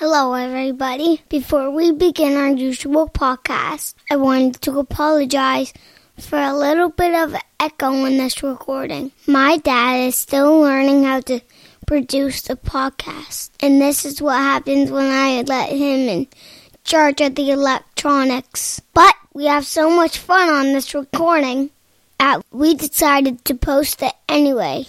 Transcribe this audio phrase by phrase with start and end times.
[0.00, 1.20] Hello, everybody.
[1.28, 5.74] Before we begin our usual podcast, I wanted to apologize
[6.16, 9.12] for a little bit of echo in this recording.
[9.26, 11.40] My dad is still learning how to
[11.86, 16.28] produce the podcast, and this is what happens when I let him in
[16.82, 18.80] charge of the electronics.
[18.94, 21.68] But we have so much fun on this recording
[22.18, 24.86] that we decided to post it anyway.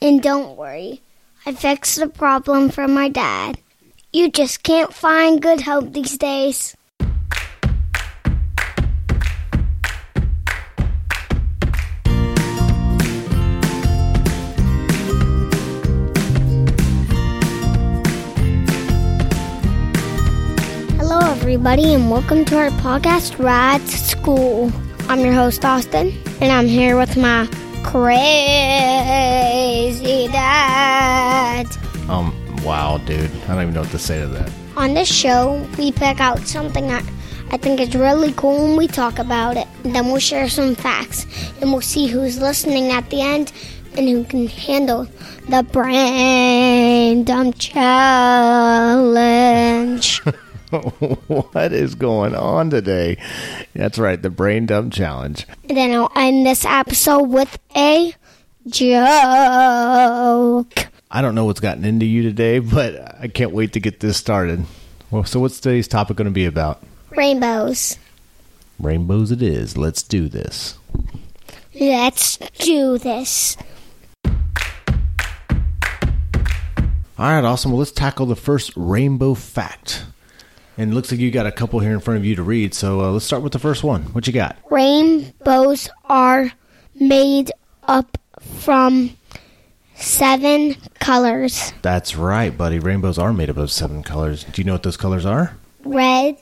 [0.00, 1.02] And don't worry,
[1.44, 3.58] I fixed the problem for my dad.
[4.12, 6.76] You just can't find good help these days.
[20.98, 24.72] Hello, everybody, and welcome to our podcast, to School.
[25.08, 27.46] I'm your host, Austin, and I'm here with my
[27.84, 28.16] crazy
[30.32, 31.68] dad.
[32.08, 32.34] Um,
[32.64, 33.29] wow, dude.
[33.50, 34.48] I don't even know what to say to that.
[34.76, 37.02] On this show, we pick out something that
[37.50, 39.66] I think is really cool and we talk about it.
[39.82, 41.26] Then we'll share some facts
[41.60, 43.50] and we'll see who's listening at the end
[43.96, 45.08] and who can handle
[45.48, 47.90] the brain dump challenge.
[51.26, 53.16] what is going on today?
[53.74, 55.44] That's right, the brain dump challenge.
[55.68, 58.14] and then I'll end this episode with a
[58.68, 59.00] joke.
[61.12, 64.16] I don't know what's gotten into you today, but I can't wait to get this
[64.16, 64.64] started.
[65.10, 66.84] Well, so what's today's topic going to be about?
[67.10, 67.98] Rainbows.
[68.78, 69.76] Rainbows it is.
[69.76, 70.78] Let's do this.
[71.74, 73.56] Let's do this.
[77.18, 77.72] All right, awesome.
[77.72, 80.04] Well, let's tackle the first rainbow fact.
[80.78, 82.72] And it looks like you got a couple here in front of you to read,
[82.72, 84.02] so uh, let's start with the first one.
[84.12, 84.56] What you got?
[84.70, 86.52] Rainbows are
[86.94, 87.50] made
[87.88, 88.16] up
[88.60, 89.16] from
[90.00, 92.78] seven colors That's right, buddy.
[92.78, 94.44] Rainbows are made up of seven colors.
[94.44, 95.56] Do you know what those colors are?
[95.84, 96.36] red,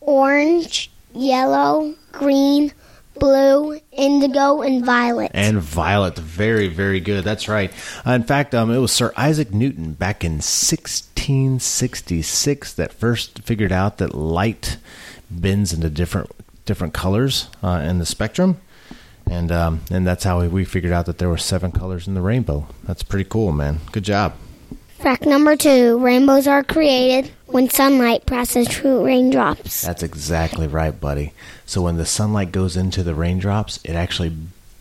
[0.00, 2.72] orange, yellow, green,
[3.18, 5.30] blue, indigo, and violet.
[5.34, 7.24] And violet, very, very good.
[7.24, 7.72] That's right.
[8.06, 13.72] Uh, in fact, um, it was Sir Isaac Newton back in 1666 that first figured
[13.72, 14.76] out that light
[15.30, 16.30] bends into different
[16.64, 18.60] different colors uh, in the spectrum,
[19.30, 22.20] and um, and that's how we figured out that there were seven colors in the
[22.20, 22.66] rainbow.
[22.84, 23.80] That's pretty cool, man.
[23.92, 24.34] Good job.
[24.98, 29.82] Fact number two rainbows are created when sunlight passes through raindrops.
[29.82, 31.32] That's exactly right, buddy.
[31.66, 34.34] So when the sunlight goes into the raindrops, it actually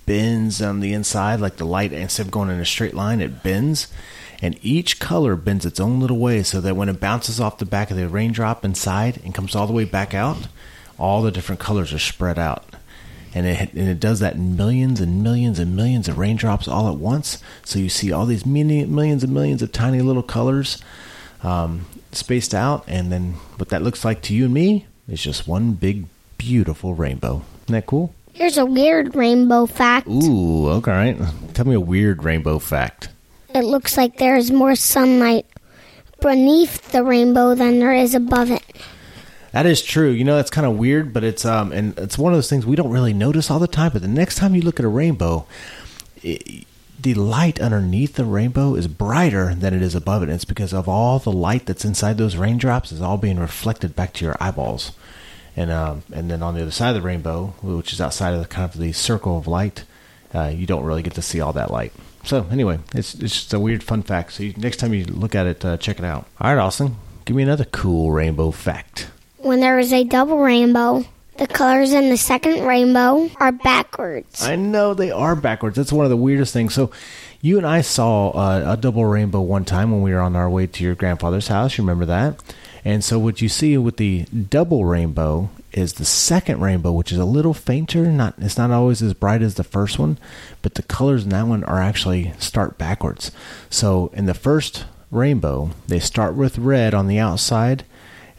[0.07, 3.43] bends on the inside, like the light, instead of going in a straight line, it
[3.43, 3.87] bends.
[4.41, 7.65] And each color bends its own little way so that when it bounces off the
[7.65, 10.47] back of the raindrop inside and comes all the way back out,
[10.97, 12.65] all the different colors are spread out.
[13.33, 16.89] And it, and it does that in millions and millions and millions of raindrops all
[16.89, 17.41] at once.
[17.63, 20.81] So you see all these many, millions and millions of tiny little colors
[21.43, 22.83] um, spaced out.
[22.87, 26.05] And then what that looks like to you and me is just one big,
[26.37, 27.43] beautiful rainbow.
[27.63, 28.13] Isn't that cool?
[28.33, 30.07] Here's a weird rainbow fact.
[30.07, 30.91] Ooh, okay.
[30.91, 31.17] All right.
[31.53, 33.09] Tell me a weird rainbow fact.
[33.53, 35.45] It looks like there is more sunlight
[36.21, 38.63] beneath the rainbow than there is above it.
[39.57, 40.11] That is true.
[40.11, 42.63] You know, that's kind of weird, but it's um, and it's one of those things
[42.63, 43.89] we don't really notice all the time.
[43.91, 45.47] But the next time you look at a rainbow,
[46.21, 46.67] it,
[47.01, 50.25] the light underneath the rainbow is brighter than it is above it.
[50.25, 53.95] And it's because of all the light that's inside those raindrops is all being reflected
[53.95, 54.91] back to your eyeballs,
[55.55, 58.41] and um, and then on the other side of the rainbow, which is outside of
[58.43, 59.85] the kind of the circle of light,
[60.35, 61.93] uh, you don't really get to see all that light.
[62.23, 64.33] So anyway, it's it's just a weird fun fact.
[64.33, 66.27] So you, next time you look at it, uh, check it out.
[66.39, 69.09] All right, Austin, give me another cool rainbow fact.
[69.39, 71.05] When there is a double rainbow,
[71.37, 74.43] the colors in the second rainbow are backwards.
[74.43, 75.75] I know they are backwards.
[75.75, 76.73] That's one of the weirdest things.
[76.73, 76.89] So,
[77.41, 80.49] you and I saw uh, a double rainbow one time when we were on our
[80.49, 81.77] way to your grandfather's house.
[81.77, 82.41] You remember that?
[82.83, 87.19] And so, what you see with the double rainbow is the second rainbow, which is
[87.19, 88.05] a little fainter.
[88.07, 90.17] Not it's not always as bright as the first one,
[90.63, 93.31] but the colors in that one are actually start backwards.
[93.69, 97.83] So, in the first rainbow, they start with red on the outside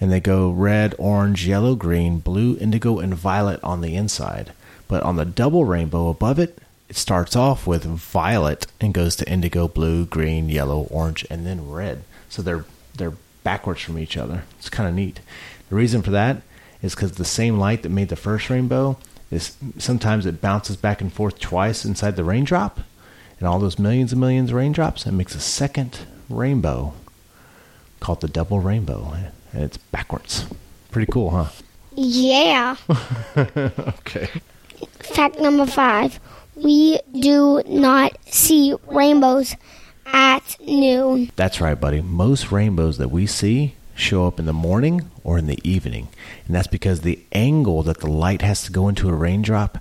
[0.01, 4.53] and they go red, orange, yellow, green, blue, indigo, and violet on the inside.
[4.87, 6.59] But on the double rainbow above it,
[6.89, 11.71] it starts off with violet and goes to indigo, blue, green, yellow, orange, and then
[11.71, 12.05] red.
[12.29, 12.65] So they're
[12.97, 13.15] they're
[13.45, 14.45] backwards from each other.
[14.59, 15.21] It's kind of neat.
[15.69, 16.43] The reason for that
[16.83, 18.97] is because the same light that made the first rainbow
[19.31, 22.81] is sometimes it bounces back and forth twice inside the raindrop,
[23.39, 26.95] and all those millions and millions of raindrops, it makes a second rainbow
[28.01, 29.15] called the double rainbow,
[29.53, 30.47] and it's backwards.
[30.91, 31.47] Pretty cool, huh?
[31.95, 32.77] Yeah.
[33.37, 34.29] Okay.
[35.01, 36.19] Fact number five.
[36.57, 39.55] We do not see rainbows
[40.07, 41.31] at noon.
[41.37, 42.01] That's right, buddy.
[42.01, 46.09] Most rainbows that we see show up in the morning or in the evening.
[46.47, 49.79] And that's because the angle that the light has to go into a raindrop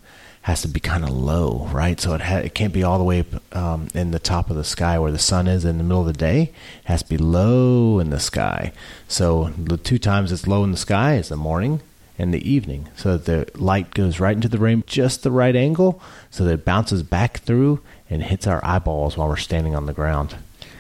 [0.48, 2.00] has to be kind of low, right?
[2.00, 4.56] So it, ha- it can't be all the way up um, in the top of
[4.56, 6.44] the sky where the sun is in the middle of the day.
[6.44, 8.72] It has to be low in the sky.
[9.10, 11.82] So the two times it's low in the sky is the morning
[12.18, 15.54] and the evening, so that the light goes right into the rain, just the right
[15.54, 16.02] angle,
[16.32, 19.92] so that it bounces back through and hits our eyeballs while we're standing on the
[19.92, 20.38] ground.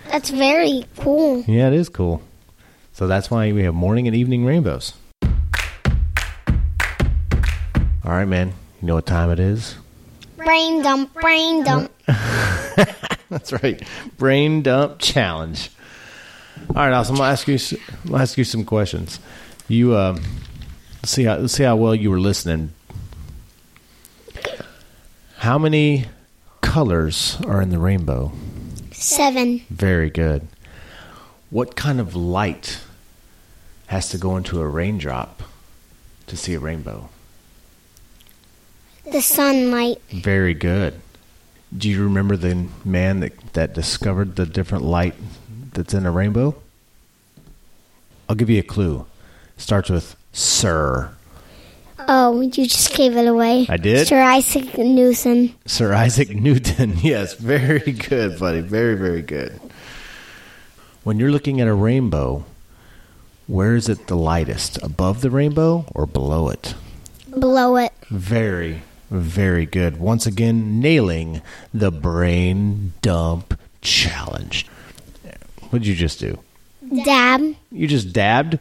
[0.07, 1.43] That's very cool.
[1.45, 2.21] Yeah, it is cool.
[2.93, 4.93] So that's why we have morning and evening rainbows.
[8.05, 8.53] All right, man.
[8.81, 9.75] You know what time it is?
[10.35, 11.91] Brain dump, brain dump.
[13.29, 13.81] That's right.
[14.17, 15.71] Brain dump challenge.
[16.69, 17.09] All right, Alice.
[17.09, 17.57] I'll ask you.
[18.05, 19.19] gonna ask you some questions.
[19.67, 20.21] You um,
[20.97, 22.73] let's see how let's see how well you were listening.
[25.37, 26.05] How many
[26.61, 28.31] colors are in the rainbow?
[28.91, 29.59] Seven.
[29.69, 30.47] Very good.
[31.49, 32.79] What kind of light
[33.87, 35.41] has to go into a raindrop
[36.27, 37.09] to see a rainbow?
[39.11, 40.01] The sunlight.
[40.09, 40.99] Very good.
[41.75, 45.15] Do you remember the man that, that discovered the different light
[45.73, 46.55] that's in a rainbow?
[48.29, 49.05] I'll give you a clue.
[49.57, 51.13] Starts with Sir.
[52.09, 53.65] Oh, you just gave it away.
[53.69, 54.07] I did?
[54.07, 55.55] Sir Isaac Newton.
[55.65, 56.97] Sir Isaac Newton.
[57.01, 58.61] Yes, very good, buddy.
[58.61, 59.59] Very, very good.
[61.03, 62.45] When you're looking at a rainbow,
[63.47, 64.81] where is it the lightest?
[64.83, 66.75] Above the rainbow or below it?
[67.29, 67.93] Below it.
[68.09, 69.97] Very, very good.
[69.97, 71.41] Once again, nailing
[71.73, 74.67] the brain dump challenge.
[75.69, 76.39] What did you just do?
[77.03, 77.55] Dab.
[77.71, 78.59] You just dabbed?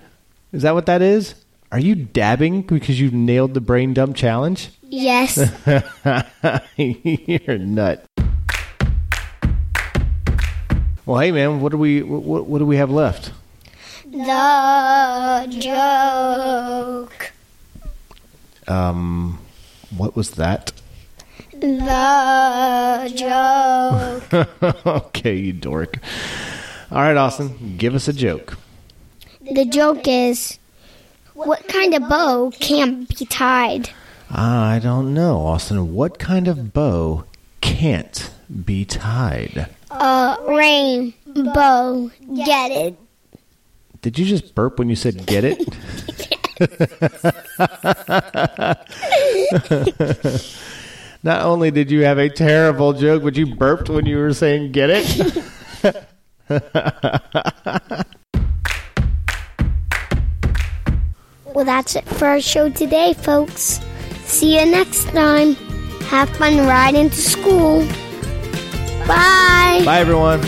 [0.52, 1.34] Is that what that is?
[1.72, 4.70] Are you dabbing because you nailed the brain dump challenge?
[4.82, 5.36] Yes.
[6.76, 8.04] You're a nut.
[11.04, 13.32] Well, hey man, what do we what, what do we have left?
[14.24, 17.32] the joke.
[18.68, 19.25] Um,
[19.96, 20.72] what was that?
[21.52, 24.48] The joke.
[24.86, 25.98] okay, you dork.
[26.90, 28.58] All right, Austin, give us a joke.
[29.40, 30.58] The joke is
[31.34, 33.90] what kind of bow can't be tied?
[34.30, 35.94] Ah, I don't know, Austin.
[35.94, 37.24] What kind of bow
[37.60, 38.30] can't
[38.64, 39.68] be tied?
[39.90, 42.10] A rainbow.
[42.44, 42.98] Get it?
[44.02, 45.58] Did you just burp when you said get it?
[51.22, 54.72] Not only did you have a terrible joke, but you burped when you were saying
[54.72, 55.44] get it.
[61.56, 63.80] Well, that's it for our show today, folks.
[64.24, 65.54] See you next time.
[66.10, 67.80] Have fun riding to school.
[69.08, 69.80] Bye.
[69.82, 70.42] Bye, everyone.